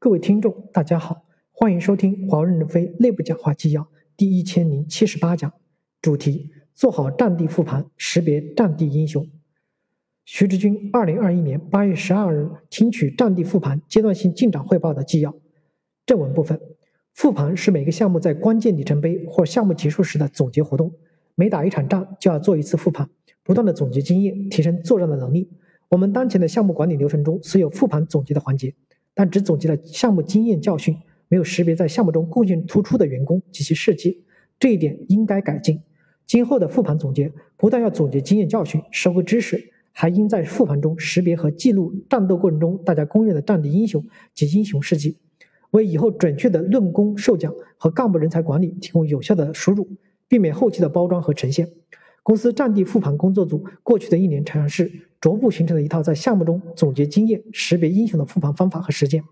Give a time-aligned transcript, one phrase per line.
[0.00, 5.52] 各位听众，大家好，欢迎收听华润任飞内部讲话纪要第一千零七十八讲，
[6.00, 9.28] 主题：做好战地复盘，识别战地英雄。
[10.24, 15.34] 徐志军二零二一年八月十二日听取战地复盘阶段性进展汇报的纪要。
[16.06, 16.60] 正文部分：
[17.12, 20.92] 复盘是每个项目在关键里程碑或项目结束时的总结活动，
[21.34, 23.10] 每打一场仗就要做一次复盘，
[23.42, 25.50] 不断的总结经验，提升作战的能力。
[25.88, 28.72] 我们当前的项目管理流程中虽有复盘总结的环节，
[29.18, 30.96] 但只总结了项目经验教训，
[31.26, 34.22] 没有识别在项目中贡献突出的员工及其事迹，
[34.60, 35.80] 这一点应该改进。
[36.24, 45.16] 今后的复盘总结不但要总结经验教训、收获知识，还应在复盘中识别和记录战斗过程中大家公认的战地英雄及英雄事迹，
[45.72, 49.88] 为以后准确的论功授奖和干部人才管理提供有效的输入，
[50.28, 51.68] 避免后期的包装和呈现。
[52.28, 59.24] 公司战地复盘工作组过去的一年尝试，逐步形成了一套在项目中总结经验、识别英雄的复盘方法和实践。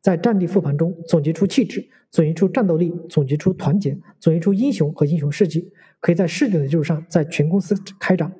[0.00, 8.32] 在战地复盘中，总结出气质，总结出战斗力，总结出团结，总结出英雄和英雄事迹，可以在试点的基础上，在全公司开展。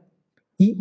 [0.57, 0.77] 一、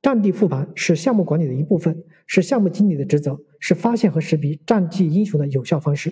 [0.00, 6.10] 战地复盘是项目管理的一部分，是项目经理的职责，是发现和识别战地英雄的有效方式。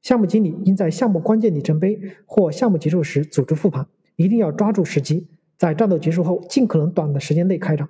[0.00, 5.26] 项目经理应在项目关键里程碑或项目结束时组织复盘，一定要抓住时机。
[5.58, 7.88] 在战斗结束后，尽可能短的时间内开展，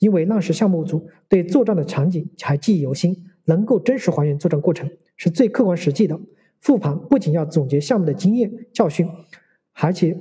[0.00, 6.18] 因为那时项目组对作战的场景还记忆犹新，能够真实还原作战过程，是最客观实际的。
[6.60, 9.06] 复盘不仅要总结项目的经验教训，
[9.74, 10.18] 而且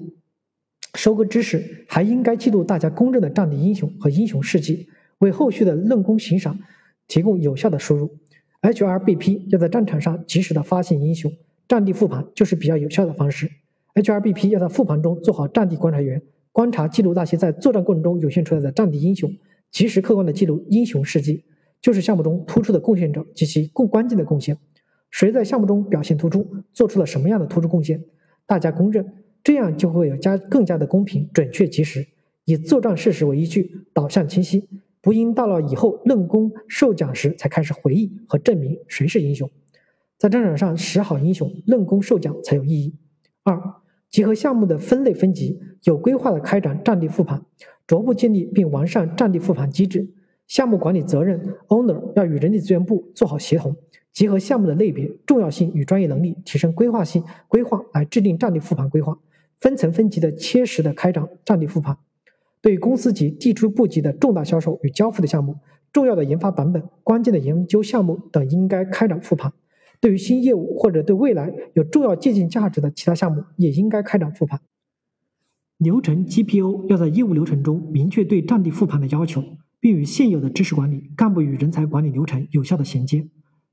[0.94, 4.88] 收割知识，还应该记录大家公认的战地英雄和英雄事迹，
[5.19, 6.59] 为后续的论功行赏
[7.07, 8.17] 提供有效的输入。
[8.61, 11.31] HRBP 要在战场上及时的发现英雄，
[11.67, 13.50] 战地复盘就是比较有效的方式。
[13.95, 16.22] HRBP 要在复盘中做好战地观察员。
[16.53, 19.29] 观察记录那些在作战过程中涌现出来的战地英雄，
[19.71, 21.43] 及时客观的记录英雄事迹，
[21.81, 24.55] 就是项目中突出的贡献者及其更关键的贡献。
[25.09, 28.03] 谁在项目中表现突出，做出了什么样的突出贡献，
[28.45, 32.07] 大家公认，这样就会有加更加的公平、准确、及时，
[32.45, 34.69] 以作战事实为依据，导向清晰，
[35.01, 39.49] 不应到了以后论功授奖时才开始回忆和证明谁是英雄。
[40.19, 42.95] 在战场上识好英雄，论功授奖才有意义。
[43.44, 43.82] 二。
[44.13, 47.44] 结合项目的分类分级，有规划的开展战地复盘，
[47.88, 50.07] 逐步建立并完善战地复盘机制。
[50.46, 53.75] 项目管理责任 owner 要与人力资源部做好协同，
[54.12, 59.18] 结合项目的类别、重要性与专业能力，提升规划性规划来制定战地复盘规划，
[59.59, 61.97] 分层分级的切实的开展战地复盘。
[62.62, 65.57] 对公司级、地区部级的重大销售与交付的项目、
[65.91, 69.52] 重要的研发版本、关键的研究项目等，应该开展复盘。
[70.03, 74.59] 对于新业务或者对未来有重要借鉴价值的其他项目，也应该开展复盘。
[75.78, 79.41] 流程 GPO 要在业务流程中明确对战地复盘的要求，
[79.80, 83.30] 并与现有的知识管理、干部与人才管理流程有效的衔接。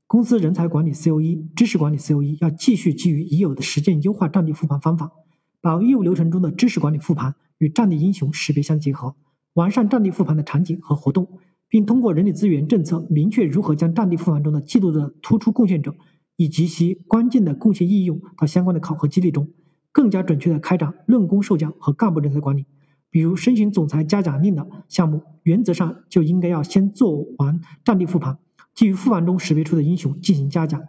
[0.07, 5.11] 公司人才管理 COE、知识管理 COE 要继续基于已有的实践优化战地复盘方法，
[5.59, 9.13] 把业务流程中的知识管理复盘与战地英雄识别相结合，
[9.55, 11.27] 完善战地复盘的场景和活动，
[11.67, 15.93] 并通过人力资源政策明确如何将战地复盘中的记录的突出贡献者。
[16.41, 19.47] 以及其关键的贡献应用到相关的考核激励中，
[19.91, 22.65] 更加准确的开展论功授奖和干部人才管理。
[23.11, 28.39] 比如申请总裁嘉奖令的项目，原则上就应该要先做完战地复盘，
[28.73, 30.81] 基于复盘中识别出的英雄进行嘉奖。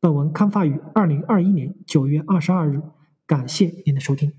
[0.00, 2.80] 本文刊发于二零二一年九月二十二日，
[3.26, 4.32] 感谢您的收听。